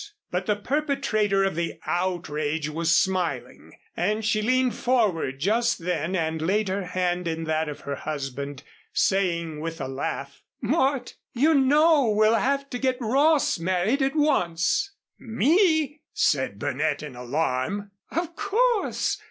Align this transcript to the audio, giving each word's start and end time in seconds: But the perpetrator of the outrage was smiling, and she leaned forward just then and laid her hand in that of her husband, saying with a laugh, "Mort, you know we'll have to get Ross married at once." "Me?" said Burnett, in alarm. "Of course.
But 0.31 0.47
the 0.47 0.55
perpetrator 0.55 1.43
of 1.43 1.53
the 1.53 1.75
outrage 1.85 2.69
was 2.69 2.97
smiling, 2.97 3.73
and 3.95 4.25
she 4.25 4.41
leaned 4.41 4.73
forward 4.73 5.37
just 5.39 5.77
then 5.77 6.15
and 6.15 6.41
laid 6.41 6.69
her 6.69 6.85
hand 6.85 7.27
in 7.27 7.43
that 7.43 7.69
of 7.69 7.81
her 7.81 7.93
husband, 7.97 8.63
saying 8.93 9.59
with 9.59 9.79
a 9.79 9.87
laugh, 9.87 10.41
"Mort, 10.59 11.13
you 11.33 11.53
know 11.53 12.09
we'll 12.09 12.33
have 12.37 12.67
to 12.71 12.79
get 12.79 12.97
Ross 12.99 13.59
married 13.59 14.01
at 14.01 14.15
once." 14.15 14.91
"Me?" 15.19 16.01
said 16.13 16.57
Burnett, 16.57 17.03
in 17.03 17.15
alarm. 17.15 17.91
"Of 18.09 18.35
course. 18.35 19.19